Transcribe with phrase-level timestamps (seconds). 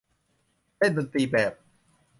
[0.77, 1.53] เล่นดนตรีแบบ